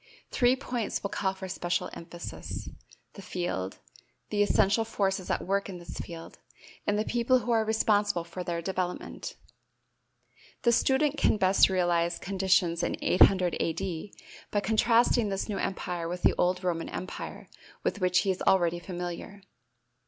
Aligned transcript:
Three 0.31 0.55
points 0.55 1.03
will 1.03 1.11
call 1.11 1.35
for 1.35 1.47
special 1.47 1.91
emphasis: 1.93 2.67
the 3.13 3.21
field, 3.21 3.77
the 4.31 4.41
essential 4.41 4.83
forces 4.83 5.29
at 5.29 5.45
work 5.45 5.69
in 5.69 5.77
this 5.77 5.99
field, 5.99 6.39
and 6.87 6.97
the 6.97 7.05
people 7.05 7.37
who 7.37 7.51
are 7.51 7.63
responsible 7.63 8.23
for 8.23 8.43
their 8.43 8.63
development. 8.63 9.35
The 10.63 10.71
student 10.71 11.17
can 11.19 11.37
best 11.37 11.69
realize 11.69 12.17
conditions 12.17 12.81
in 12.81 12.97
800 12.99 13.55
A.D. 13.59 14.15
by 14.49 14.59
contrasting 14.59 15.29
this 15.29 15.47
new 15.47 15.59
empire 15.59 16.09
with 16.09 16.23
the 16.23 16.33
old 16.35 16.63
Roman 16.63 16.89
empire 16.89 17.47
with 17.83 18.01
which 18.01 18.21
he 18.21 18.31
is 18.31 18.41
already 18.41 18.79
familiar. 18.79 19.43